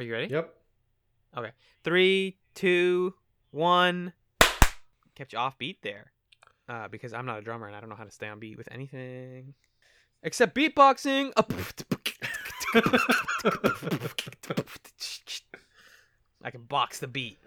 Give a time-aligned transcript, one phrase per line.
[0.00, 0.32] Are you ready?
[0.32, 0.54] Yep.
[1.36, 1.50] Okay.
[1.84, 3.12] Three, two,
[3.50, 4.14] one.
[5.14, 6.10] Kept you off beat there.
[6.66, 8.56] Uh, because I'm not a drummer and I don't know how to stay on beat
[8.56, 9.52] with anything.
[10.22, 11.32] Except beatboxing.
[16.42, 17.38] I can box the beat.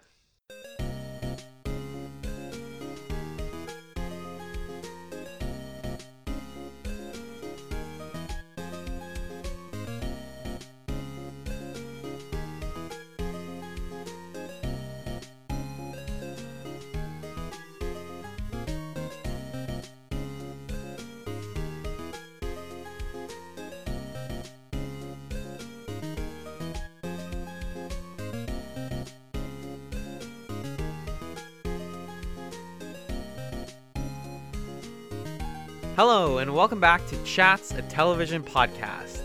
[36.38, 39.20] And welcome back to Chats, a television podcast.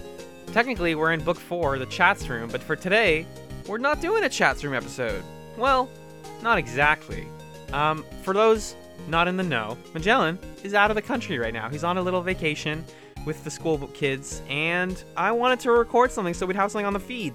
[0.54, 3.26] Technically, we're in book four, the Chats Room, but for today,
[3.68, 5.24] we're not doing a Chats Room episode.
[5.58, 5.90] Well,
[6.44, 7.28] not exactly.
[7.74, 8.76] Um, for those
[9.08, 11.68] not in the know, Magellan is out of the country right now.
[11.68, 12.86] He's on a little vacation
[13.26, 16.94] with the school kids, and I wanted to record something so we'd have something on
[16.94, 17.34] the feed.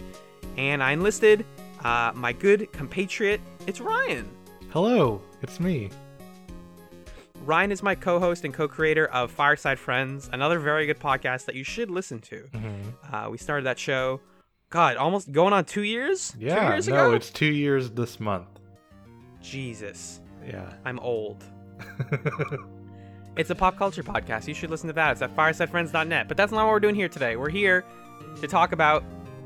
[0.57, 1.45] And I enlisted
[1.83, 4.31] uh, my good compatriot, it's Ryan.
[4.71, 5.91] Hello, it's me.
[7.45, 11.65] Ryan is my co-host and co-creator of Fireside Friends, another very good podcast that you
[11.65, 12.49] should listen to.
[12.53, 13.15] Mm-hmm.
[13.15, 14.21] Uh, we started that show,
[14.71, 16.31] God, almost going on two years.
[16.33, 17.13] two Yeah, years no, ago.
[17.15, 18.47] it's two years this month.
[19.43, 20.73] Jesus, Yeah.
[20.85, 21.45] I'm old.
[23.37, 24.47] It's a pop culture podcast.
[24.47, 25.11] You should listen to that.
[25.11, 26.29] It's at firesidefriends.net.
[26.29, 27.35] But that's not what we're doing here today.
[27.35, 27.85] We're here
[28.41, 29.03] to talk about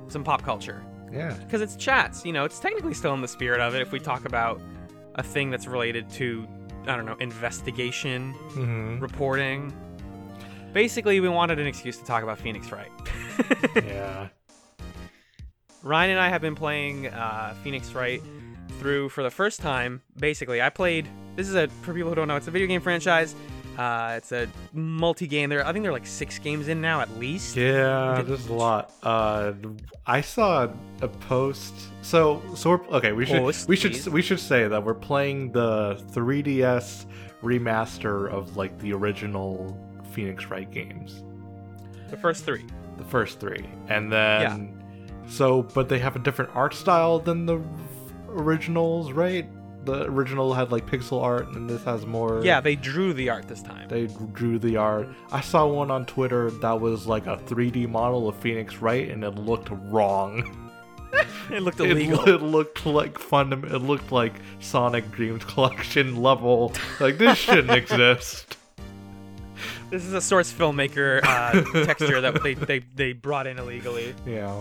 [0.08, 1.32] some pop culture yeah.
[1.32, 2.22] because it's chats.
[2.26, 4.60] You know, it's technically still in the spirit of it if we talk about
[5.14, 6.46] a thing that's related to,
[6.88, 8.98] I don't know, investigation, Mm-hmm.
[9.00, 9.72] reporting.
[10.72, 12.90] Basically, we wanted an excuse to talk about Phoenix Wright.
[13.76, 14.28] yeah.
[15.82, 18.20] Ryan and I have been playing uh, Phoenix Wright
[18.80, 20.02] through for the first time.
[20.18, 21.08] Basically, I played.
[21.36, 23.34] This is a for people who don't know, it's a video game franchise.
[23.78, 25.48] Uh, it's a multi-game.
[25.50, 27.54] There, I think there are like six games in now at least.
[27.56, 28.92] Yeah, there's a lot.
[29.04, 29.52] Uh,
[30.04, 30.68] I saw
[31.00, 31.72] a post.
[32.02, 33.12] So, so we're okay.
[33.12, 34.08] We should Post, we should please.
[34.08, 37.06] we should say that we're playing the 3DS
[37.42, 39.78] remaster of like the original
[40.10, 41.22] Phoenix Wright games,
[42.10, 42.64] The first three.
[42.96, 45.30] the first three, and then yeah.
[45.30, 47.60] so, but they have a different art style than the
[48.28, 49.46] originals, right?
[49.88, 52.42] The original had like pixel art, and this has more.
[52.44, 53.88] Yeah, they drew the art this time.
[53.88, 55.08] They drew the art.
[55.32, 59.24] I saw one on Twitter that was like a 3D model of Phoenix Wright, and
[59.24, 60.64] it looked wrong.
[61.50, 62.28] It looked illegal.
[62.28, 66.74] it looked like fundam- It looked like Sonic Dreams Collection level.
[67.00, 68.58] Like this shouldn't exist.
[69.90, 74.14] this is a source filmmaker uh, texture that they, they they brought in illegally.
[74.26, 74.60] Yeah.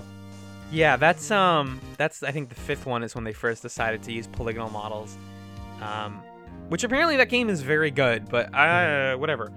[0.71, 4.11] Yeah, that's um that's I think the fifth one is when they first decided to
[4.11, 5.17] use polygonal models.
[5.81, 6.21] Um
[6.69, 9.51] which apparently that game is very good, but uh whatever.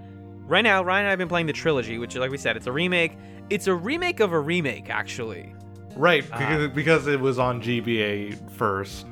[0.45, 2.67] Right now, Ryan and I have been playing the trilogy, which like we said, it's
[2.67, 3.17] a remake.
[3.49, 5.53] It's a remake of a remake actually.
[5.97, 6.37] Right, Ah.
[6.37, 9.05] because, because it was on GBA first,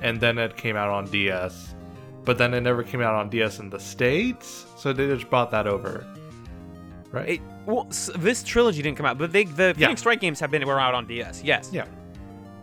[0.00, 1.74] and then it came out on DS.
[2.24, 5.52] But then it never came out on DS in the States, so they just brought
[5.52, 6.04] that over.
[7.12, 7.28] Right?
[7.28, 9.86] It well, this trilogy didn't come out, but they the Yeah.
[9.88, 11.42] Phoenix Wright games have been were out on DS.
[11.42, 11.70] Yes.
[11.72, 11.86] Yeah.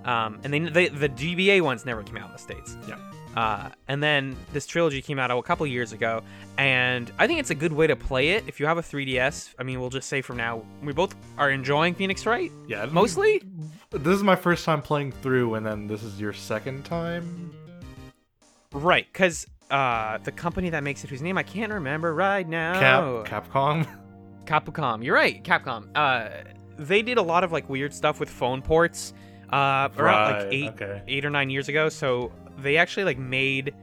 [0.05, 2.77] Um, and they, they the GBA ones never came out in the states.
[2.87, 2.97] Yeah.
[3.35, 6.21] Uh, and then this trilogy came out a couple years ago,
[6.57, 9.55] and I think it's a good way to play it if you have a 3DS.
[9.57, 12.85] I mean, we'll just say from now we both are enjoying Phoenix Wright yeah.
[12.85, 13.41] mostly.
[13.89, 17.51] This is my first time playing through, and then this is your second time?
[18.71, 23.23] Right, because uh, the company that makes it, whose name I can't remember right now,
[23.23, 23.87] Cap, Capcom?
[24.45, 25.03] Capcom.
[25.03, 25.87] You're right, Capcom.
[25.95, 26.29] Uh,
[26.77, 29.13] they did a lot of like weird stuff with phone ports.
[29.51, 31.01] Uh, around like eight, okay.
[31.07, 31.87] eight or nine years ago.
[31.87, 33.75] So they actually like made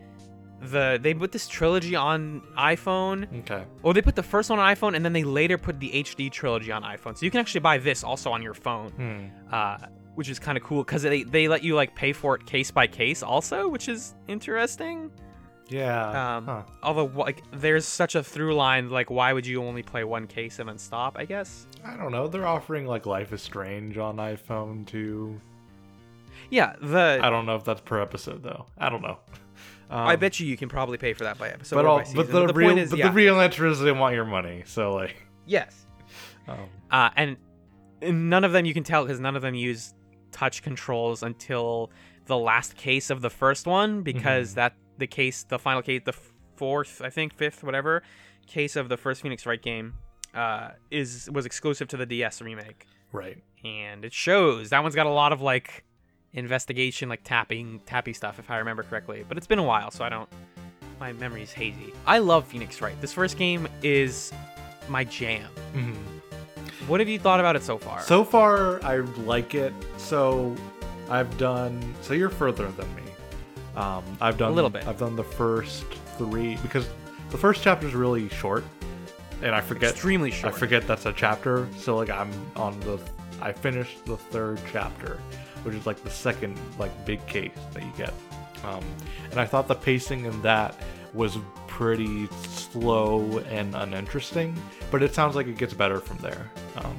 [0.62, 3.41] the they put this trilogy on iPhone.
[3.41, 3.65] Okay.
[3.82, 6.31] Well, they put the first one on iPhone, and then they later put the HD
[6.31, 7.16] trilogy on iPhone.
[7.16, 9.54] So you can actually buy this also on your phone, Hmm.
[9.54, 9.78] uh,
[10.16, 12.70] which is kind of cool because they they let you like pay for it case
[12.73, 15.11] by case also, which is interesting.
[15.70, 16.37] Yeah.
[16.37, 16.62] Um, huh.
[16.82, 20.58] Although like there's such a through line, like why would you only play one case
[20.58, 21.17] and then stop?
[21.17, 21.67] I guess.
[21.84, 22.28] I don't know.
[22.28, 25.40] They're offering like Life is Strange on iPhone too.
[26.50, 28.67] Yeah, the I don't know if that's per episode though.
[28.76, 29.19] I don't know.
[29.90, 32.12] Um, I bet you you can probably pay for that by episode but all, by
[32.14, 34.62] but the, the real, is, but yeah, the real answer is they want your money.
[34.66, 35.16] So like,
[35.46, 35.87] yes.
[36.46, 36.58] um,
[36.90, 37.37] Uh, and
[38.02, 39.94] and none of them you can tell because none of them use
[40.32, 41.90] touch controls until
[42.26, 46.14] the last case of the first one because that the case, the final case, the
[46.56, 48.02] fourth, I think, fifth, whatever
[48.47, 49.94] case of the first Phoenix Wright game
[50.35, 53.38] uh, is was exclusive to the DS remake, right.
[53.64, 55.85] and it shows that one's got a lot of like
[56.32, 59.25] investigation, like tapping, tappy stuff, if I remember correctly.
[59.29, 60.29] But it's been a while, so I don't.
[61.00, 61.94] My memory's hazy.
[62.06, 63.00] I love Phoenix Wright.
[63.00, 64.32] This first game is
[64.88, 65.49] my jam.
[65.75, 65.97] Mhm.
[66.88, 68.02] What have you thought about it so far?
[68.02, 69.73] So far, I like it.
[69.97, 70.55] So
[71.08, 71.94] I've done.
[72.02, 73.02] So you're further than me.
[73.76, 74.87] Um, I've done a little bit.
[74.87, 75.84] I've done the first
[76.19, 76.88] three because
[77.31, 78.64] the first chapter is really short,
[79.43, 79.90] and I forget.
[79.90, 80.55] extremely short.
[80.55, 81.69] I forget that's a chapter.
[81.78, 83.00] So like I'm on the.
[83.40, 85.20] I finished the third chapter,
[85.62, 88.12] which is like the second like big case that you get.
[88.64, 88.84] Um,
[89.31, 90.76] and I thought the pacing in that
[91.14, 94.55] was pretty slow and uninteresting,
[94.90, 96.50] but it sounds like it gets better from there.
[96.76, 96.96] Um,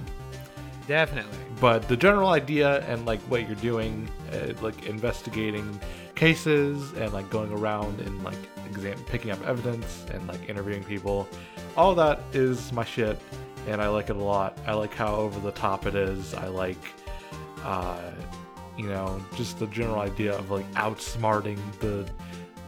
[0.87, 1.37] Definitely.
[1.59, 5.79] but the general idea and like what you're doing uh, like investigating
[6.21, 8.37] cases and like going around and like
[8.69, 11.27] exam picking up evidence and like interviewing people.
[11.75, 13.19] All that is my shit
[13.67, 14.55] and i like it a lot.
[14.67, 16.35] I like how over the top it is.
[16.35, 16.77] I like
[17.63, 18.11] uh
[18.77, 22.07] you know just the general idea of like outsmarting the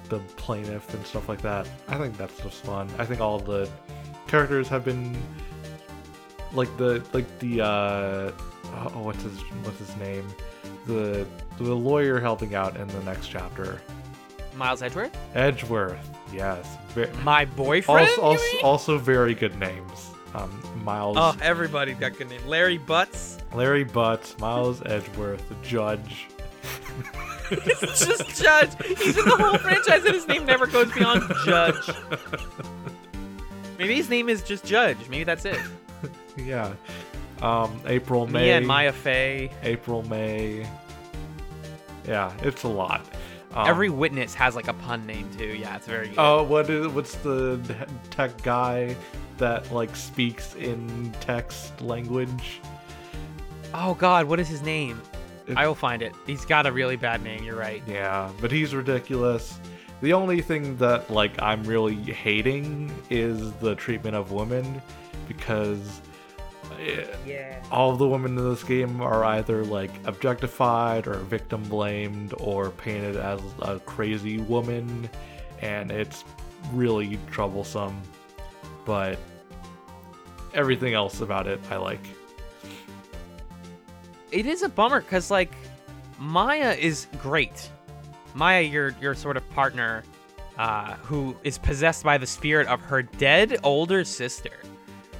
[0.09, 1.69] the plaintiff and stuff like that.
[1.87, 2.89] I think that's just fun.
[2.97, 3.69] I think all the
[4.25, 5.15] characters have been
[6.53, 8.31] like the like the uh
[8.73, 10.27] oh what's his what's his name?
[10.87, 11.27] The
[11.57, 13.81] the lawyer helping out in the next chapter
[14.55, 15.15] Miles Edgeworth?
[15.35, 16.77] edgeworth yes
[17.23, 18.09] My boyfriend?
[18.09, 20.51] also, also, also very good names um
[20.83, 22.43] miles Oh, everybody's got good names.
[22.45, 23.37] Larry Butts.
[23.53, 26.27] larry butts miles edgeworth judge
[27.51, 28.71] It's just Judge.
[28.97, 31.87] He's in the whole franchise and his name never goes beyond Judge.
[33.77, 34.97] Maybe his name is just Judge.
[35.09, 35.59] Maybe that's it.
[36.37, 36.73] yeah
[37.41, 39.51] um april may and Maya Fey.
[39.61, 40.67] april may
[42.05, 43.05] yeah it's a lot
[43.55, 45.45] um, Every witness has like a pun name too.
[45.45, 46.17] Yeah, it's very good.
[46.17, 47.59] Oh, what is what's the
[48.09, 48.95] tech guy
[49.37, 52.61] that like speaks in text language?
[53.73, 55.01] oh God, what is his name?
[55.55, 56.13] I will find it.
[56.25, 57.43] He's got a really bad name.
[57.43, 57.83] You're right.
[57.87, 59.59] Yeah, but he's ridiculous.
[60.01, 64.81] The only thing that like I'm really hating is the treatment of women
[65.27, 66.01] because
[67.25, 67.63] Yeah.
[67.71, 73.15] all the women in this game are either like objectified or victim blamed or painted
[73.15, 75.09] as a crazy woman
[75.61, 76.23] and it's
[76.71, 78.01] really troublesome
[78.85, 79.17] but
[80.53, 82.05] everything else about it i like
[84.31, 85.53] It is a bummer because like
[86.17, 87.69] Maya is great.
[88.33, 90.03] Maya, your your sort of partner,
[90.57, 94.51] uh, who is possessed by the spirit of her dead older sister.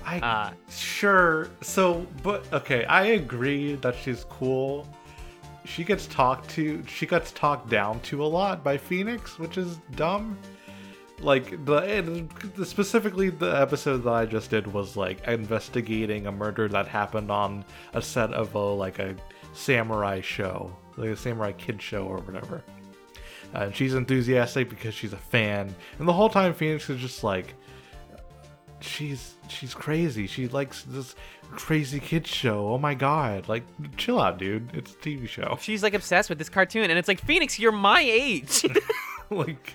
[0.06, 4.88] I Uh, sure so but okay i agree that she's cool.
[5.66, 9.78] She gets talked to she gets talked down to a lot by phoenix which is
[9.96, 10.38] dumb.
[11.20, 16.68] Like the, the specifically the episode that i just did was like investigating a murder
[16.68, 17.64] that happened on
[17.94, 19.16] a set of a like a
[19.54, 22.64] samurai show like a samurai kid show or whatever.
[23.56, 25.74] Uh, and she's enthusiastic because she's a fan.
[26.00, 27.54] And the whole time phoenix is just like
[28.84, 30.28] she's she's crazy.
[30.28, 31.16] She likes this
[31.52, 32.68] crazy kid show.
[32.68, 33.48] Oh my god.
[33.48, 33.64] Like
[33.98, 34.70] chill out dude.
[34.74, 35.58] It's a tv show.
[35.62, 38.66] She's like obsessed with this cartoon, and it's like Phoenix, you're my age.
[39.30, 39.74] like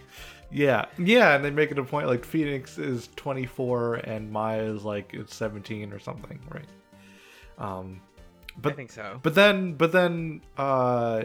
[0.50, 0.87] yeah.
[0.99, 5.12] Yeah and they make it a point like phoenix is 24 and maya is like
[5.12, 6.69] it's 17 or something right?
[7.58, 8.00] Um
[8.56, 9.20] but I think so.
[9.22, 11.25] but then but then uh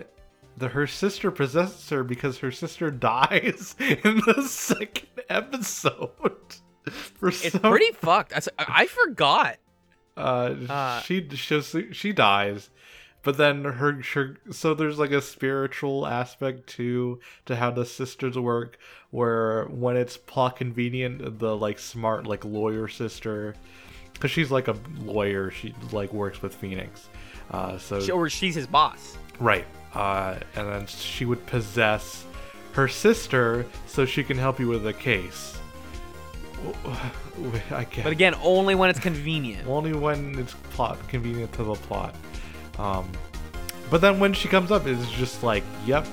[0.58, 6.12] the her sister possesses her because her sister dies in the second episode
[6.92, 8.34] for It's some pretty fucked.
[8.58, 9.58] I forgot.
[10.18, 12.70] uh, Uh, she she she dies
[13.24, 18.38] but then her, her so there's like a spiritual aspect to to how the sisters
[18.38, 18.78] work
[19.12, 23.56] where when it's plot convenient the like smart like lawyer sister
[24.14, 27.08] because she's like a lawyer she like works with phoenix
[27.52, 29.18] uh so She, or she's his boss.
[29.40, 32.26] right uh and then she would possess
[32.74, 35.58] her sister so she can help you with a case
[37.72, 38.04] I can't.
[38.04, 39.68] But again, only when it's convenient.
[39.68, 42.16] Only when it's plot convenient to the plot.
[42.80, 43.10] Um,
[43.90, 46.06] but then when she comes up, it's just like, yep,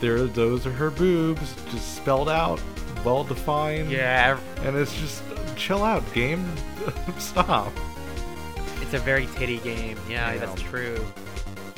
[0.00, 0.24] there.
[0.24, 2.60] Those are her boobs, just spelled out,
[3.04, 3.90] well defined.
[3.90, 5.22] Yeah, And it's just
[5.56, 6.48] chill out, game.
[7.18, 7.72] Stop.
[8.80, 9.98] it's a very titty game.
[10.08, 10.38] Yeah, Yeah.
[10.38, 11.04] that's true.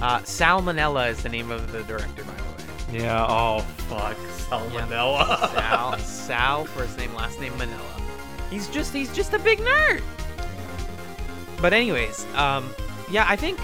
[0.01, 3.03] Uh, Salmonella is the name of the director, by the way.
[3.05, 3.27] Yeah.
[3.29, 4.17] Oh fuck.
[4.51, 5.53] Salmonella.
[5.55, 7.83] Sal, Sal, first name, last name, Manella.
[8.51, 10.03] He's just he's just a big nerd.
[11.61, 12.73] But anyways, um,
[13.11, 13.59] yeah, I think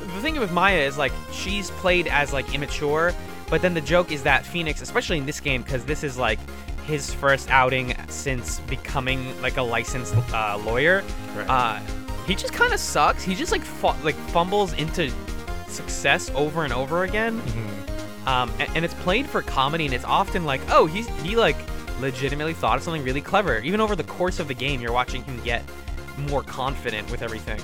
[0.00, 3.14] the thing with Maya is like she's played as like immature,
[3.50, 6.38] but then the joke is that Phoenix, especially in this game, because this is like
[6.86, 11.02] his first outing since becoming like a licensed uh, lawyer.
[11.34, 11.48] Right.
[11.48, 11.80] Uh,
[12.26, 13.22] he just kind of sucks.
[13.24, 15.10] He just like fu- like fumbles into
[15.66, 17.40] success over and over again.
[17.40, 17.87] Mhm.
[18.28, 21.56] Um, and, and it's played for comedy, and it's often like, oh, he's he like
[21.98, 23.58] legitimately thought of something really clever.
[23.60, 25.64] Even over the course of the game, you're watching him get
[26.28, 27.58] more confident with everything.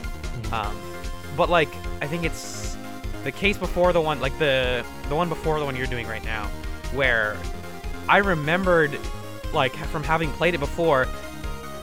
[0.52, 0.75] Um,
[1.37, 1.68] but like,
[2.00, 2.78] I think it's
[3.25, 6.25] the case before the one, like the the one before the one you're doing right
[6.25, 6.47] now,
[6.94, 7.37] where
[8.09, 8.99] I remembered,
[9.52, 11.06] like from having played it before.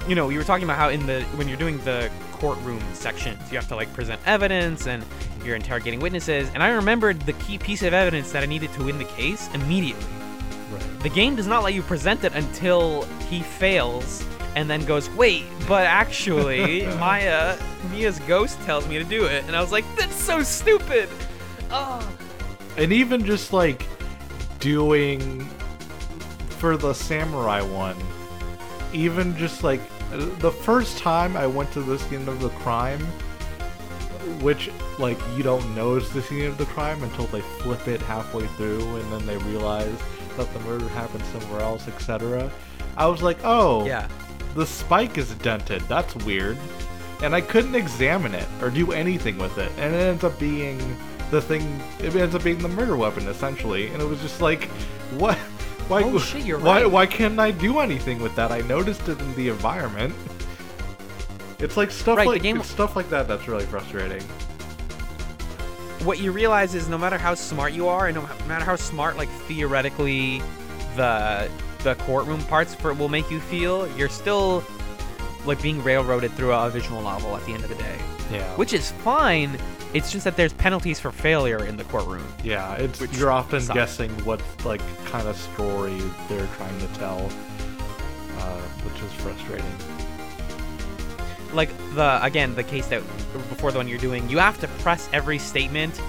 [0.08, 3.52] You know, you were talking about how in the when you're doing the courtroom sections,
[3.52, 5.06] you have to like present evidence and
[5.46, 6.50] you're interrogating witnesses.
[6.54, 9.50] And I remembered the key piece of evidence that I needed to win the case
[9.54, 10.06] immediately.
[10.72, 11.00] Right.
[11.02, 15.46] The game does not let you present it until he fails and then goes, wait,
[15.68, 17.58] but actually, Maya,
[17.92, 19.44] Mia's ghost tells me to do it.
[19.46, 21.10] And I was like, that's so stupid.
[21.74, 22.06] Oh.
[22.76, 23.88] and even just like
[24.60, 25.40] doing
[26.60, 27.96] for the samurai one
[28.94, 29.80] even just like
[30.12, 33.00] the first time i went to the scene of the crime
[34.42, 38.02] which like you don't know is the scene of the crime until they flip it
[38.02, 39.98] halfway through and then they realize
[40.38, 42.50] that the murder happened somewhere else etc
[42.98, 44.08] i was like oh Yeah.
[44.56, 45.82] the spike is dented.
[45.84, 46.58] That's weird.
[47.24, 49.72] And I couldn't examine it or do anything with it.
[49.78, 50.80] And it ends up being
[51.30, 51.80] the thing.
[52.00, 53.88] It ends up being the murder weapon essentially.
[53.94, 54.64] And it was just like,
[55.20, 55.38] what?
[55.88, 56.02] Why?
[56.04, 56.82] Oh, shit, you're why?
[56.82, 56.92] right.
[56.92, 58.52] Why can't I do anything with that?
[58.52, 60.16] I noticed it in the environment.
[61.62, 64.22] It's like stuff Right, the like game- it's stuff like that that's really frustrating.
[66.04, 69.18] What you realize is no matter how smart you are, and no matter how smart,
[69.18, 70.42] like theoretically,
[70.96, 71.50] the
[71.84, 74.64] the courtroom parts for will make you feel, you're still
[75.46, 77.98] like being railroaded through a visual novel at the end of the day,
[78.32, 78.44] Yeah.
[78.56, 79.58] which is fine.
[79.94, 82.26] It's just that there's penalties for failure in the courtroom.
[82.44, 83.74] yeah, it's which you're often sucks.
[83.76, 86.00] guessing what like kind of story
[86.30, 87.30] they're trying to tell,
[88.40, 89.66] uh, which is frustrating.
[91.54, 93.02] Like the again the case that
[93.50, 96.02] before the one you're doing you have to press every statement.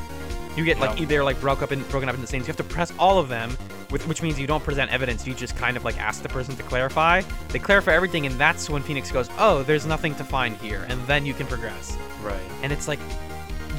[0.56, 2.74] You get like either like broke up in broken up into statements you have to
[2.74, 3.56] press all of them
[3.90, 5.26] with, which means you don't present evidence.
[5.26, 7.22] You just kind of like ask the person to clarify.
[7.48, 11.00] They clarify everything and that's when phoenix goes oh there's nothing to find here and
[11.06, 11.96] then you can progress.
[12.22, 12.40] Right.
[12.62, 13.00] and it's like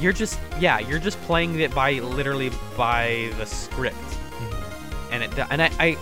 [0.00, 3.96] you're just yeah you're just playing it by literally by the script.
[3.96, 5.12] Mm-hmm.
[5.12, 5.96] And it and I, I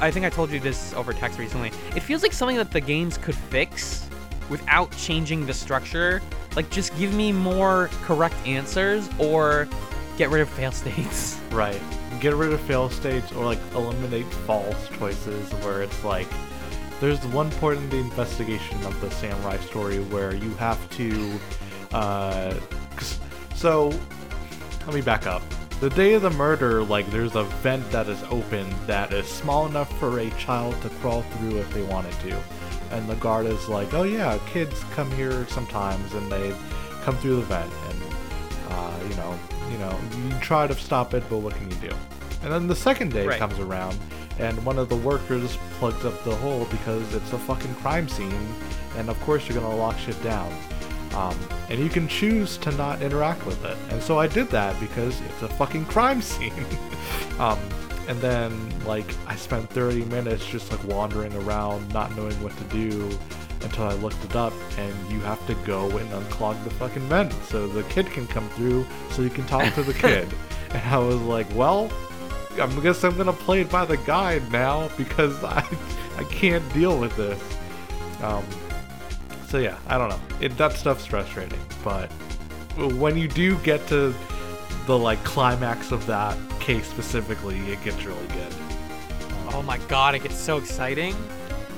[0.00, 1.68] I think I told you this over text recently.
[1.96, 4.08] It feels like something that the games could fix
[4.48, 6.22] without changing the structure.
[6.56, 9.68] Like just give me more correct answers or
[10.16, 11.38] get rid of fail states.
[11.50, 11.80] Right.
[12.20, 16.26] Get rid of fail states or like eliminate false choices where it's like
[16.98, 21.38] there's one point in the investigation of the samurai story where you have to
[21.92, 22.54] uh
[23.54, 23.92] so
[24.86, 25.42] let me back up.
[25.80, 29.66] The day of the murder, like there's a vent that is open that is small
[29.66, 32.38] enough for a child to crawl through if they wanted to.
[32.94, 36.54] And the guard is like, "Oh yeah, kids come here sometimes and they
[37.02, 38.02] come through the vent and
[38.70, 39.38] uh, you know,
[39.70, 41.94] you know, you try to stop it, but what can you do?"
[42.42, 43.38] And then the second day Right.
[43.38, 43.98] comes around
[44.38, 48.46] and one of the workers plugs up the hole because it's a fucking crime scene
[48.96, 50.52] and of course you're going to lock shit down.
[51.14, 51.38] Um,
[51.70, 53.76] and you can choose to not interact with it.
[53.90, 56.52] And so I did that because it's a fucking crime scene.
[57.38, 57.58] um,
[58.08, 62.64] and then, like, I spent 30 minutes just like wandering around, not knowing what to
[62.64, 63.10] do
[63.62, 64.52] until I looked it up.
[64.78, 68.48] And you have to go and unclog the fucking vent so the kid can come
[68.50, 70.28] through so you can talk to the kid.
[70.70, 71.90] and I was like, well,
[72.60, 75.66] I guess I'm gonna play it by the guide now because I
[76.16, 77.40] I can't deal with this.
[78.22, 78.44] Um,
[79.48, 80.20] so yeah, I don't know.
[80.40, 82.10] It, that stuff's frustrating, but
[82.76, 84.14] when you do get to
[84.86, 88.52] the like climax of that case specifically, it gets really good
[89.54, 91.14] Oh my god, it gets so exciting.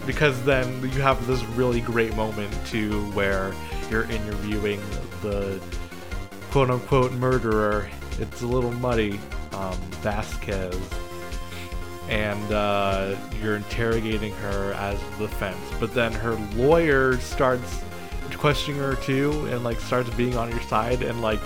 [0.06, 3.52] because then you have this really great moment too where
[3.90, 4.80] you're interviewing
[5.20, 5.60] the
[6.50, 7.88] quote unquote murderer.
[8.18, 9.20] It's a little muddy,
[9.52, 10.74] um, Vasquez,
[12.08, 15.58] and uh, you're interrogating her as the defense.
[15.78, 17.82] But then her lawyer starts
[18.38, 21.40] questioning her too, and like starts being on your side and like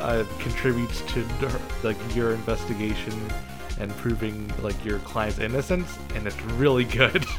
[0.00, 1.24] uh, contributes to
[1.82, 3.12] like your investigation
[3.80, 7.24] and proving like your client's innocence, and it's really good.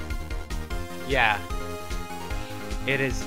[1.08, 1.40] Yeah.
[2.88, 3.24] It is.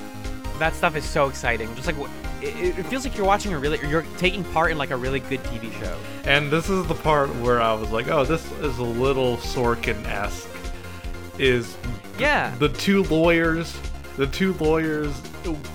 [0.57, 1.73] That stuff is so exciting.
[1.75, 1.95] Just like
[2.41, 5.21] it, it feels like you're watching a really, you're taking part in like a really
[5.21, 5.97] good TV show.
[6.25, 10.03] And this is the part where I was like, oh, this is a little Sorkin
[10.07, 10.49] esque.
[11.37, 11.77] Is
[12.17, 12.53] Yeah.
[12.59, 13.79] the two lawyers,
[14.17, 15.13] the two lawyers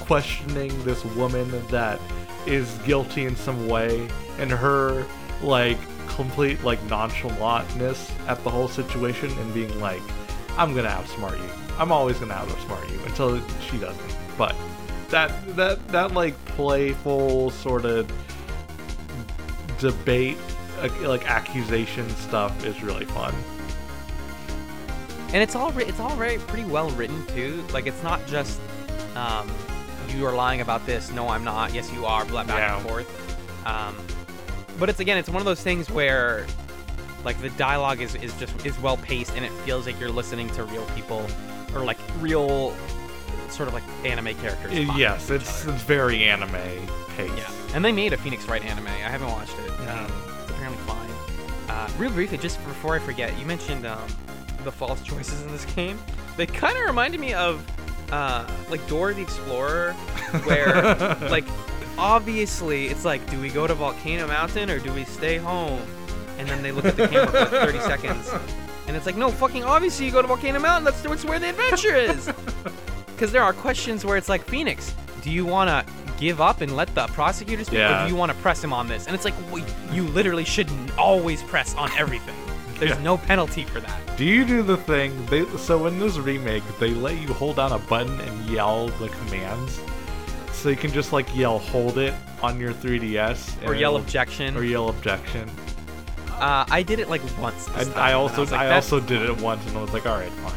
[0.00, 1.98] questioning this woman that
[2.46, 4.08] is guilty in some way,
[4.38, 5.06] and her
[5.42, 10.02] like complete like nonchalantness at the whole situation, and being like,
[10.56, 11.48] I'm gonna outsmart you.
[11.78, 14.16] I'm always gonna outsmart you until she doesn't.
[14.38, 14.54] But
[15.10, 18.10] that that that like playful sort of
[19.78, 20.38] debate,
[21.02, 23.34] like accusation stuff is really fun.
[25.32, 27.64] and it's all it's all very pretty well written too.
[27.72, 28.60] Like it's not just
[29.16, 29.50] um,
[30.10, 31.10] you are lying about this.
[31.10, 31.72] No, I'm not.
[31.74, 32.24] Yes, you are.
[32.24, 33.66] Blah back and forth.
[33.66, 33.96] Um,
[34.78, 36.46] but it's again, it's one of those things where
[37.24, 40.48] like the dialogue is, is just is well paced and it feels like you're listening
[40.50, 41.26] to real people
[41.74, 42.76] or like real
[43.48, 44.72] sort of like anime characters.
[44.72, 46.50] Yes, it's it's very anime
[47.16, 47.36] paced.
[47.36, 48.86] Yeah, and they made a Phoenix Wright anime.
[48.86, 49.70] I haven't watched it.
[49.80, 50.04] Yeah.
[50.04, 51.08] Um, it's apparently fine.
[51.68, 54.06] Uh, real briefly, just before I forget, you mentioned um,
[54.64, 55.98] the false choices in this game.
[56.36, 57.64] They kind of reminded me of
[58.12, 59.92] uh, like Dora the Explorer,
[60.44, 60.94] where
[61.30, 61.44] like
[61.98, 65.80] obviously it's like, do we go to Volcano Mountain or do we stay home?
[66.38, 68.30] And then they look at the camera for like 30 seconds,
[68.88, 70.84] and it's like, no, fucking obviously you go to Volcano Mountain.
[70.84, 72.30] That's, that's where the adventure is.
[73.14, 74.92] Because there are questions where it's like, Phoenix,
[75.22, 78.04] do you want to give up and let the prosecutors speak, or Yeah.
[78.04, 79.06] do you want to press him on this?
[79.06, 80.68] And it's like, well, you literally should
[80.98, 82.34] always press on everything.
[82.78, 83.02] There's Yeah.
[83.02, 84.16] no penalty for that.
[84.16, 85.10] Do you do the thing?
[85.26, 89.08] They so in this remake, they let you hold down a button and yell the
[89.08, 89.80] commands,
[90.52, 94.56] so you can just like yell "hold it" on your 3ds Or yell objection.
[94.56, 95.48] or yell objection.
[96.40, 97.66] uh, I did it like once.
[97.66, 100.18] time, I also was like, I also did it once and I was like, all
[100.18, 100.52] right, fine.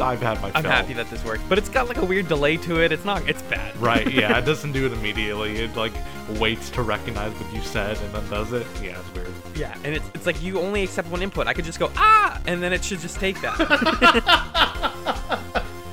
[0.00, 0.50] I've had my.
[0.54, 2.92] I'm fill." happy that this worked, but it's got like a weird delay to it.
[2.92, 3.28] It's not.
[3.28, 3.76] It's bad.
[3.76, 4.10] Right?
[4.10, 5.56] Yeah, it doesn't do it immediately.
[5.58, 5.92] It like
[6.38, 8.66] waits to recognize what you said and then does it.
[8.82, 9.32] Yeah, it's weird.
[9.54, 11.46] Yeah, and it's it's like you only accept one input.
[11.46, 13.58] I could just go ah, and then it should just take that.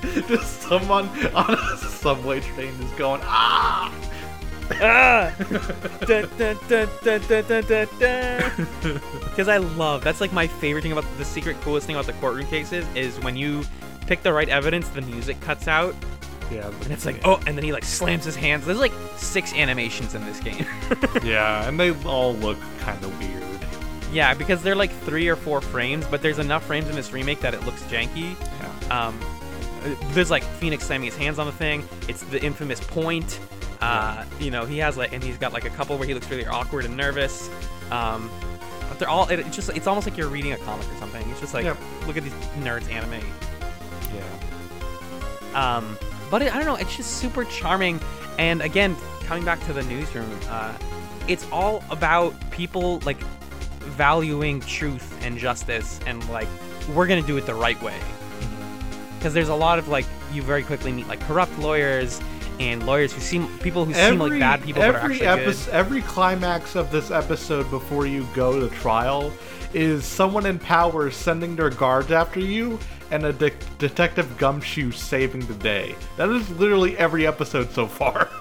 [0.27, 3.93] just someone on a subway train is going ah.
[4.81, 5.33] ah!
[6.01, 9.01] dun, dun, dun, dun, dun, dun, dun, dun.
[9.23, 12.13] Because I love that's like my favorite thing about the secret coolest thing about the
[12.13, 13.63] courtroom cases is when you
[14.09, 15.95] pick the right evidence, the music cuts out,
[16.51, 18.65] Yeah, and it's like oh, and then he like slams his hands.
[18.65, 20.65] There's like six animations in this game.
[21.23, 23.43] yeah, and they all look kind of weird.
[24.11, 27.39] yeah, because they're like three or four frames, but there's enough frames in this remake
[27.41, 28.35] that it looks janky.
[28.89, 29.07] Yeah.
[29.07, 29.19] Um,
[29.83, 31.87] uh, there's like Phoenix slamming his hands on the thing.
[32.09, 33.39] It's the infamous point.
[33.79, 36.29] Uh, you know, he has like, and he's got like a couple where he looks
[36.29, 37.49] really awkward and nervous.
[37.91, 38.29] Um,
[38.89, 39.29] but they're all.
[39.29, 41.29] It, it's just, it's almost like you're reading a comic or something.
[41.29, 41.77] It's just like, Yep.
[42.07, 42.33] look at these
[42.65, 43.23] nerds animate.
[44.13, 45.77] Yeah.
[45.77, 45.97] Um,
[46.29, 47.99] but it, I don't know, it's just super charming.
[48.37, 48.95] And again,
[49.25, 50.73] coming back to the newsroom, uh,
[51.27, 53.19] it's all about people like
[53.79, 56.47] valuing truth and justice and like
[56.93, 57.99] we're gonna do it the right way.
[59.17, 62.21] Because there's a lot of like you very quickly meet like corrupt lawyers
[62.59, 65.55] and lawyers who seem people who seem like bad people but are every actually good.
[65.55, 69.31] epi- every climax of this episode before you go to trial
[69.73, 72.77] is someone in power sending their guards after you
[73.11, 75.95] and a de- detective gumshoe saving the day.
[76.17, 78.29] That is literally every episode so far.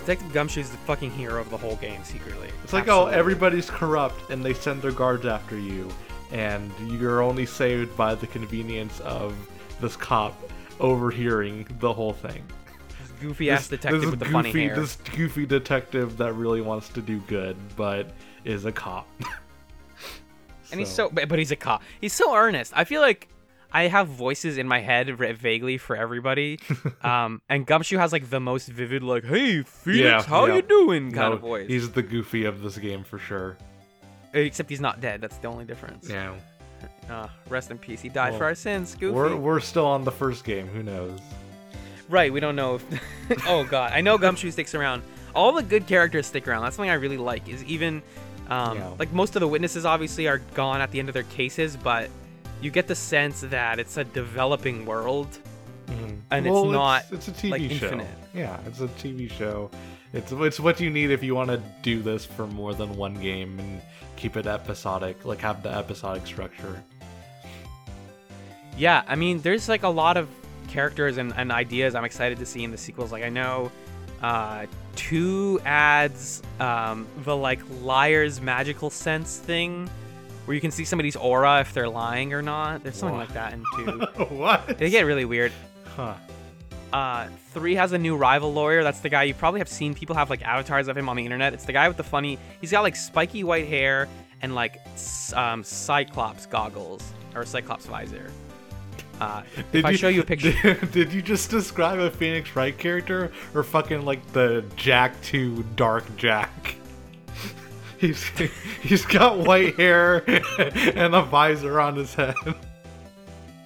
[0.00, 2.48] Detective Gumshoe is the fucking hero of the whole game secretly.
[2.64, 5.86] It's like, oh, everybody's corrupt and they send their guards after you,
[6.32, 9.36] and you're only saved by the convenience of
[9.82, 10.34] this cop
[10.80, 12.42] overhearing the whole thing.
[13.20, 14.76] goofy ass detective this with the goofy, funny hair.
[14.76, 18.10] This goofy detective that really wants to do good, but
[18.46, 19.06] is a cop.
[20.70, 21.82] And he's so, but he's a cop.
[21.98, 22.72] He's so earnest.
[22.76, 23.28] I feel like
[23.72, 26.58] I have voices in my head vaguely for everybody.
[27.02, 30.54] um, and Gumshoe has like the most vivid, like, "Hey, Phoenix, Yeah, how yeah.
[30.56, 31.68] you doing?" kind No, of voice.
[31.68, 33.56] He's the goofy of this game for sure.
[34.32, 35.20] Except he's not dead.
[35.20, 36.08] That's the only difference.
[36.08, 36.34] Yeah.
[37.10, 38.02] Uh, rest in peace.
[38.02, 38.94] He died Well, for our sins.
[38.94, 39.14] Goofy.
[39.14, 40.68] We're we're still on the first game.
[40.68, 41.18] Who knows?
[42.10, 42.30] Right.
[42.30, 43.46] We don't know if.
[43.48, 45.02] oh God, I know Gumshoe sticks around.
[45.34, 46.62] All the good characters stick around.
[46.64, 47.48] That's something I really like.
[47.48, 48.02] Is even,
[48.50, 48.88] um, Yeah.
[48.98, 52.10] like most of the witnesses obviously are gone at the end of their cases, but
[52.60, 55.38] you get the sense that it's a developing world.
[56.30, 57.86] And it's Well, not, It's, a TV like, show.
[57.86, 58.06] infinite.
[58.34, 59.70] Yeah, it's a TV show.
[60.12, 63.14] It's it's what you need if you want to do this for more than one
[63.14, 63.80] game and
[64.16, 66.82] keep it episodic, like have the episodic structure.
[68.76, 70.28] Yeah, I mean, there's like a lot of
[70.68, 73.10] characters and, and ideas I'm excited to see in the sequels.
[73.10, 73.72] Like, I know
[74.22, 74.66] uh,
[74.96, 79.88] two adds um, the like liar's magical sense thing,
[80.48, 82.82] where you can see somebody's aura if they're lying or not.
[82.82, 83.28] There's something What?
[83.28, 84.24] like that in two.
[84.34, 84.78] what?
[84.78, 85.52] they get really weird.
[85.94, 86.14] Huh.
[86.90, 88.82] Uh, three has a new rival lawyer.
[88.82, 89.92] That's the guy you probably have seen.
[89.94, 91.52] People have like avatars of him on the internet.
[91.52, 92.38] It's the guy with the funny.
[92.62, 94.08] He's got like spiky white hair
[94.40, 94.78] and like
[95.34, 98.30] um, cyclops goggles or cyclops visor.
[99.20, 99.42] Uh,
[99.74, 103.32] if I show you a picture, Did, did you just describe a Phoenix Wright character
[103.54, 106.74] or fucking like the Jak 2 Dark Jak?
[108.00, 108.22] He's
[108.82, 110.22] he's got white hair
[110.96, 112.34] and a visor on his head.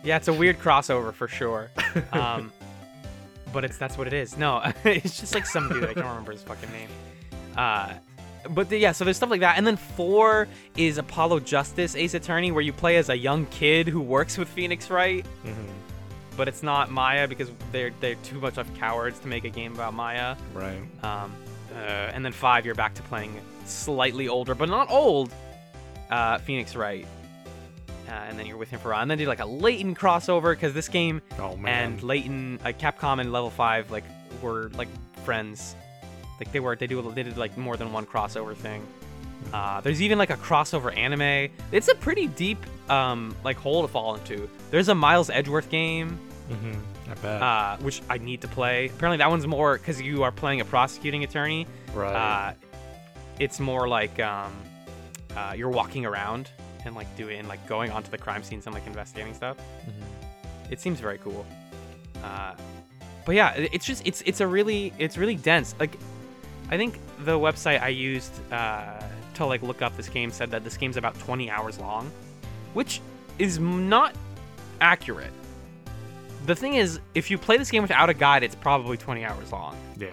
[0.02, 1.70] yeah, it's a weird crossover for sure.
[2.12, 2.50] Um,
[3.52, 4.36] but it's that's what it is.
[4.38, 5.84] No, it's just like some dude.
[5.84, 6.88] I can't remember his fucking name.
[7.56, 7.92] Uh,
[8.50, 12.14] but the, yeah, so there's stuff like that, and then four is Apollo Justice Ace
[12.14, 15.68] Attorney, where you play as a young kid who works with Phoenix Wright, Mhm.
[16.36, 19.74] but it's not Maya because they're they're too much of cowards to make a game
[19.74, 20.34] about Maya.
[20.54, 20.80] Right.
[21.04, 21.32] Um,
[21.74, 25.32] uh, and then five, you're back to playing slightly older, but not old,
[26.10, 27.06] uh, Phoenix Wright.
[28.08, 29.02] Uh, and then you're with him for a while.
[29.02, 33.20] And then did like a Layton crossover because this game Oh and Layton, uh, Capcom
[33.20, 34.04] and Level Five, like
[34.42, 34.88] were like
[35.24, 35.76] friends.
[36.38, 38.86] Like they were, they do, they did like more than one crossover thing.
[39.52, 41.50] Uh, there's even like a crossover anime.
[41.70, 42.58] It's a pretty deep,
[42.90, 44.48] um, like hole to fall into.
[44.70, 46.74] There's a Miles Edgeworth game, hmm
[47.10, 47.42] I bet.
[47.42, 48.86] uh, which I need to play.
[48.86, 51.66] Apparently that one's more because you are playing a prosecuting attorney.
[51.94, 52.14] right.
[52.14, 52.54] Uh,
[53.38, 54.52] it's more like um,
[55.36, 56.50] uh, you're walking around
[56.84, 59.56] and like doing like going onto the crime scenes and like investigating stuff.
[59.86, 60.70] Mhm.
[60.70, 61.44] It seems very cool.
[62.22, 62.54] Uh,
[63.24, 65.74] but yeah, it's just it's it's a really it's really dense.
[65.80, 65.96] Like
[66.70, 69.00] I think the website I used uh,
[69.34, 72.10] to like look up this game said that this game's about 20 hours long,
[72.74, 73.00] which
[73.38, 74.14] is not
[74.80, 75.32] accurate.
[76.46, 79.52] The thing is, if you play this game without a guide, it's probably 20 hours
[79.52, 79.76] long.
[79.98, 80.08] Yeah.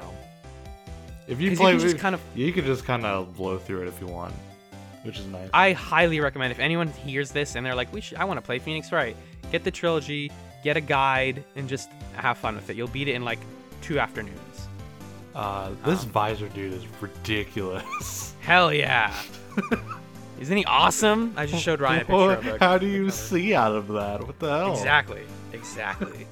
[1.28, 3.84] If you play, you can just kind of you could just kind of blow through
[3.84, 4.34] it if you want,
[5.04, 5.50] which is nice.
[5.54, 8.42] I highly recommend if anyone hears this and they're like, "We should, I want to
[8.42, 9.16] play Phoenix Wright."
[9.52, 10.32] Get the trilogy,
[10.64, 12.76] get a guide, and just have fun with it.
[12.76, 13.40] You'll beat it in like
[13.82, 14.68] two afternoons.
[15.36, 18.34] Uh, this Um, visor dude is ridiculous.
[18.42, 19.14] Hell yeah!
[20.40, 21.34] Isn't he awesome?
[21.38, 22.60] I just showed Ryan a picture of it.
[22.60, 24.26] How do you see out of that?
[24.26, 24.72] What the hell?
[24.72, 25.22] Exactly.
[25.54, 26.28] Exactly.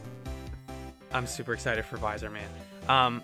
[1.14, 2.48] I'm super excited for Visor Man.
[2.90, 3.22] Um,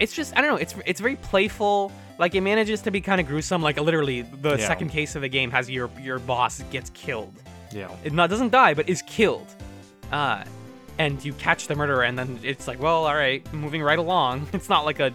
[0.00, 0.56] it's just I don't know.
[0.56, 1.92] It's it's very playful.
[2.18, 3.62] Like it manages to be kind of gruesome.
[3.62, 4.66] Like literally, the Yeah.
[4.66, 7.34] second case of the game has your your boss gets killed.
[7.72, 7.88] Yeah.
[8.04, 9.52] it not doesn't die but is killed
[10.12, 10.44] uh
[10.96, 14.46] and you catch the murderer and then it's like well all right moving right along
[14.52, 15.12] it's not like a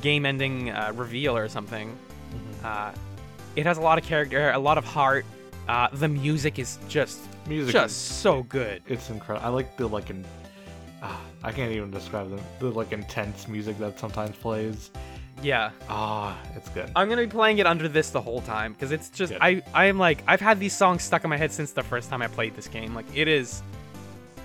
[0.00, 1.96] game ending uh, reveal or something
[2.34, 2.64] Mhm.
[2.64, 2.92] uh
[3.54, 5.24] it has a lot of character a lot of heart
[5.68, 9.46] uh the music is just Music just is so good it's incredible.
[9.46, 10.24] I like the like in.
[11.02, 14.90] ah, I can't even describe the, the like intense music that sometimes plays.
[15.42, 16.90] yeah Ah, it's good.
[16.96, 19.40] i'm gonna be playing it under this the whole time because it's just Good.
[19.40, 22.20] i i'm like i've had these songs stuck in my head since the first time
[22.22, 23.62] i played this game like it is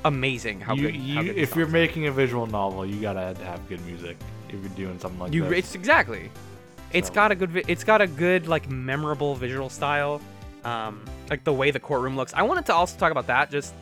[0.05, 1.69] amazing how you, good, you how good if you're are.
[1.83, 4.17] making a visual novel, you gotta have good music.
[4.49, 5.59] If you're doing something like you this.
[5.59, 6.29] it's exactly
[6.93, 10.21] It's got a good it's got a good like memorable visual style
[10.65, 12.33] um like the way the courtroom looks.
[12.33, 13.73] I wanted to also talk about that just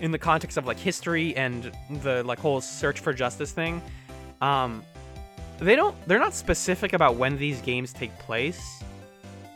[0.00, 1.70] in the context of like history and
[2.02, 3.80] the like whole search for justice thing.
[4.40, 4.82] Um
[5.58, 8.82] they don't they're not specific about when these games take place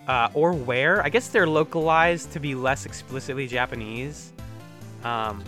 [0.07, 1.03] uh, or where.
[1.03, 4.33] I guess they're localized to be less explicitly japanese.
[5.03, 5.43] Um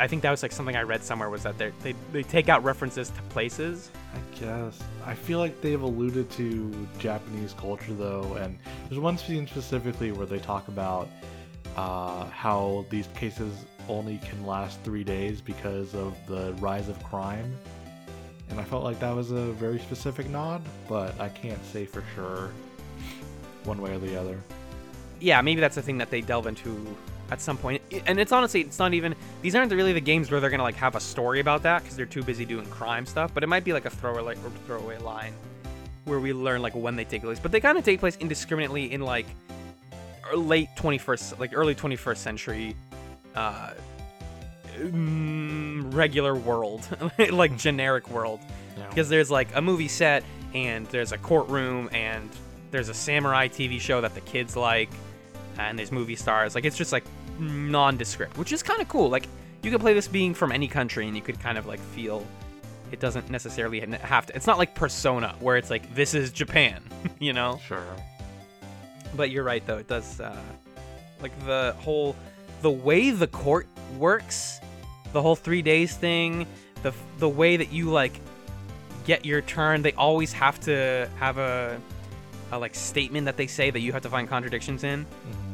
[0.00, 2.48] i think that was like something i read somewhere was that they they they take
[2.48, 4.82] out references to places I guess.
[5.06, 8.58] I feel like they've alluded to Japanese culture though, and
[8.88, 11.08] there's one scene specifically where they talk about
[11.76, 13.52] uh, how these cases
[13.88, 17.54] only can last three days because of the rise of crime.
[18.48, 22.02] And I felt like that was a very specific nod, but I can't say for
[22.16, 22.50] sure
[23.64, 24.40] one way or the other.
[25.20, 26.96] yeah, maybe that's the thing that they delve into
[27.30, 27.82] at some point.
[28.06, 29.14] And it's honestly, it's not even.
[29.42, 31.96] These aren't really the games where they're gonna like have a story about that because
[31.96, 33.32] they're too busy doing crime stuff.
[33.32, 35.34] But it might be like a throwaway or throwaway line
[36.04, 37.38] where we learn like when they take place.
[37.38, 39.26] But they kind of take place indiscriminately in like
[40.34, 42.76] late 21st, like early 21st century,
[43.34, 43.72] uh,
[44.78, 46.86] mm, regular world,
[47.30, 48.40] like generic world
[48.88, 52.28] because there's like a movie set and there's a courtroom and
[52.70, 54.90] there's a samurai TV show that the kids like
[55.58, 57.04] and there's movie stars like it's just like
[57.40, 59.26] nondescript which is kind of cool like
[59.62, 62.26] you could play this being from any country and you could kind of like feel
[62.92, 66.82] it doesn't necessarily have to it's not like persona where it's like this is japan
[67.18, 67.82] you know Sure.
[69.16, 70.36] but you're right though it does uh
[71.22, 72.16] like the whole
[72.62, 73.66] the way the court
[73.98, 74.60] works
[75.12, 76.46] the whole three days thing
[76.82, 78.20] the the way that you like
[79.06, 81.78] get your turn they always have to have a
[82.52, 85.49] a like statement that they say that you have to find contradictions in Mhm.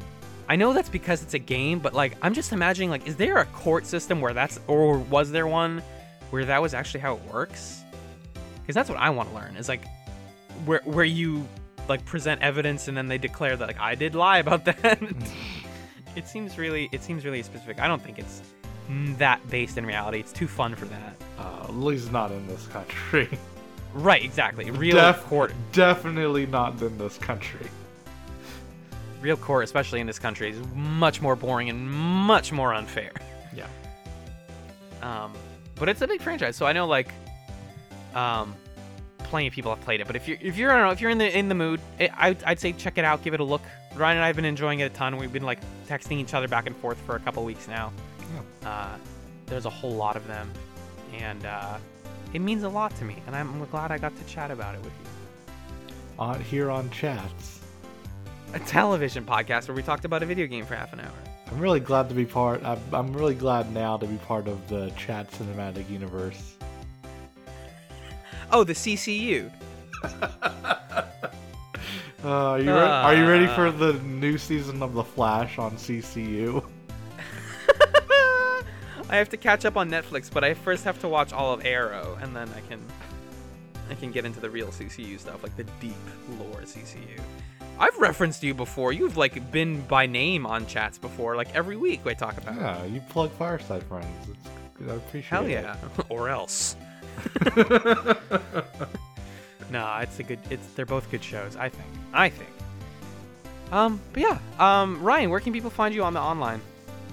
[0.49, 3.39] I know that's because it's a game but like i'm just imagining like is there
[3.39, 5.83] a court system where that's or was there one
[6.31, 7.85] where that was actually how it works
[8.61, 9.83] because that's what i want to learn is like
[10.65, 11.47] where where you
[11.89, 15.01] like present evidence and then they declare that like I did lie about that.
[16.17, 17.81] it seems really it seems really specific.
[17.81, 18.43] I don't think it's
[19.19, 20.21] that based in reality.
[20.21, 21.17] It's too fun for that.
[21.39, 23.29] Uh, at least not in this country.
[23.95, 24.71] Right, exactly.
[24.71, 27.67] Real Def- court, Definitely not in this country.
[29.27, 33.11] Real court, especially in this country, is much more boring and much more unfair.
[33.53, 33.67] Yeah.
[35.03, 35.33] Um,
[35.75, 37.09] but it's a big franchise, so I know like,
[38.15, 38.55] um,
[39.19, 40.07] plenty of people have played it.
[40.07, 41.81] But if you're if you're I don't know if you're in the in the mood,
[41.99, 43.63] it, I, I'd say check it out, give it a look.
[43.97, 45.17] Ryan and I have been enjoying it a ton.
[45.17, 45.59] We've been like
[45.89, 47.93] texting each other back and forth for a couple weeks now.
[48.65, 48.97] Uh,
[49.47, 50.51] there's a whole lot of them,
[51.19, 51.79] and uh,
[52.33, 53.17] it means a lot to me.
[53.27, 55.09] And I'm glad I got to chat about it with you.
[56.19, 57.56] On here on chats.
[58.55, 61.13] A television podcast where we talked about a video game for half an hour.
[61.51, 62.65] I'm really glad to be part.
[62.65, 66.55] I'm, I'm really glad now to be part of the chat cinematic universe.
[68.53, 69.51] Oh, the CCU.
[72.25, 73.71] Uh, are you re- are you ready for Uh.
[73.71, 76.65] the new season of The Flash on CCU?
[79.09, 81.65] I have to catch up on Netflix, but I first have to watch all of
[81.65, 82.81] Arrow, and then I can
[83.91, 85.95] I can get into the real CCU stuff, like the deep
[86.41, 87.21] lore CCU.
[87.79, 88.93] I've referenced you before.
[88.93, 92.55] You've like been by name on chats before, like every week we talk about.
[92.57, 92.61] it.
[92.61, 94.07] Yeah, you plug Fireside Friends.
[94.31, 95.51] It's, I appreciate Hell it.
[95.51, 95.77] yeah,
[96.09, 96.77] or else.
[99.71, 100.39] no, it's a good.
[100.51, 101.57] It's they're both good shows.
[101.57, 101.89] I think.
[102.13, 102.51] I think.
[103.73, 104.39] Um, but yeah.
[104.59, 106.61] Um, Ryan, where can people find you on the online?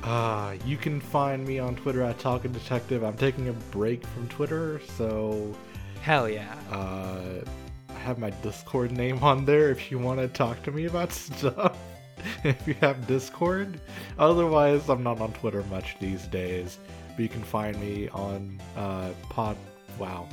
[0.04, 3.04] Uh, you can find me on Twitter at Talking Detective.
[3.04, 5.56] I'm taking a break from Twitter, so
[6.02, 6.54] Hell yeah.
[6.72, 7.63] uh, I
[8.04, 11.78] have my Discord name on there if you want to talk to me about stuff.
[12.44, 13.80] if you have Discord,
[14.20, 16.78] otherwise I'm not on Twitter much these days.
[17.16, 19.56] But you can find me on uh, Pod.
[19.98, 20.28] Wow.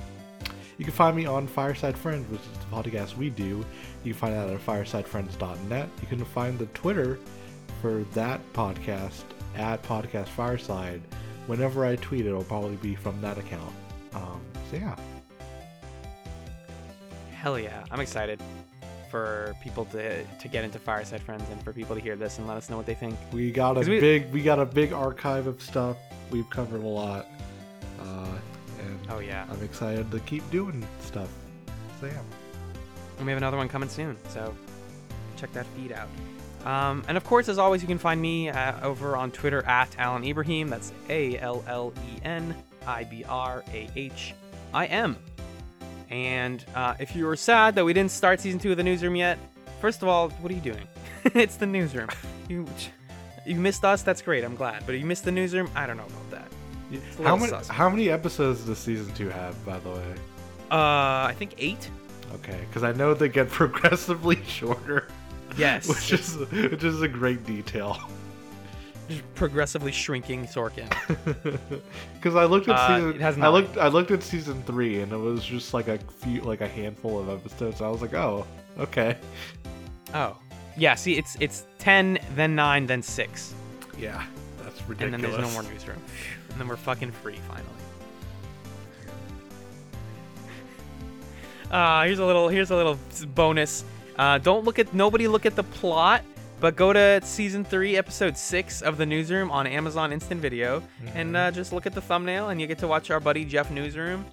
[0.78, 3.64] You can find me on Fireside Friends, which is the podcast we do.
[4.02, 5.88] You can find that at firesidefriends.net.
[6.00, 7.18] You can find the Twitter
[7.82, 9.24] for that podcast
[9.56, 11.02] at Podcast Fireside.
[11.46, 13.74] Whenever I tweet, it'll probably be from that account.
[14.14, 14.96] Um, so yeah.
[17.40, 17.84] Hell yeah.
[17.90, 18.38] I'm excited
[19.10, 22.46] for people to to get into Fireside Friends and for people to hear this and
[22.46, 23.16] let us know what they think.
[23.32, 25.96] We got a we- big we got a big archive of stuff.
[26.30, 27.26] We've covered a lot.
[27.98, 28.26] Uh,
[28.80, 29.46] and Oh yeah.
[29.50, 31.30] I'm excited to keep doing stuff.
[31.98, 32.12] Sam.
[33.16, 34.54] And we have another one coming soon, so
[35.38, 36.08] check that feed out.
[36.66, 39.96] Um, and of course, as always, you can find me uh, over on Twitter at
[39.98, 40.68] Allen Ibrahim.
[40.68, 42.54] That's A L L E N
[42.86, 44.34] I B R A H
[44.74, 45.16] I M.
[46.10, 49.14] And uh, if you were sad that we didn't start season two of the newsroom
[49.16, 49.38] yet,
[49.80, 50.86] first of all, what are you doing?
[51.24, 52.08] it's the newsroom.
[52.48, 52.66] You
[53.46, 54.02] you missed us.
[54.02, 54.44] That's great.
[54.44, 54.84] I'm glad.
[54.86, 55.70] But you missed the newsroom.
[55.74, 56.46] I don't know about that.
[57.24, 60.14] How many how many episodes does season two have, by the way?
[60.70, 61.88] Uh, I think eight.
[62.34, 65.08] Okay, because I know they get progressively shorter,
[65.56, 65.88] Yes.
[65.88, 67.98] which is which is a great detail.
[69.34, 70.88] Progressively shrinking Sorkin.
[72.14, 75.12] Because I looked at Uh, season, has I looked I looked at season three, and
[75.12, 77.80] it was just like a few, like a handful of episodes.
[77.80, 78.46] I was like, oh,
[78.78, 79.16] okay,
[80.14, 80.36] Oh,
[80.76, 80.94] yeah.
[80.94, 83.54] See, it's it's ten, then nine, then six,
[83.98, 84.24] yeah,
[84.62, 85.02] that's ridiculous.
[85.02, 85.98] and then there's no more newsroom,
[86.50, 87.66] and then we're fucking free finally.
[91.70, 92.98] Uh, here's a little here's a little
[93.34, 93.84] bonus.
[94.18, 96.22] Uh, don't look at nobody look at the plot,
[96.60, 100.82] but go to season three, episode six of the newsroom on Amazon Instant Video,
[101.14, 103.70] and uh, just look at the thumbnail, and you get to watch our buddy Jeff
[103.70, 104.26] Newsroom,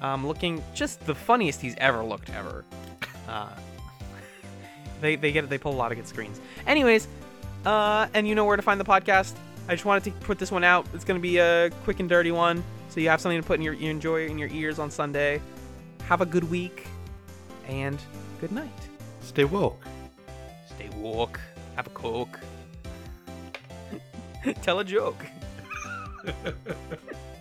[0.00, 2.64] um, looking just the funniest he's ever looked ever.
[3.28, 3.48] Uh,
[5.00, 6.40] they they get they pull a lot of good screens.
[6.68, 7.08] Anyways,
[7.66, 9.34] uh, and you know where to find the podcast.
[9.68, 10.86] I just wanted to put this one out.
[10.94, 13.62] It's gonna be a quick and dirty one, so you have something to put in
[13.62, 15.40] your you enjoy in your ears on Sunday.
[16.04, 16.86] Have a good week,
[17.66, 17.98] and
[18.40, 18.70] good night.
[19.20, 19.82] Stay woke.
[20.68, 21.40] Stay woke.
[21.76, 22.38] Have a coke.
[24.62, 25.24] Tell a joke.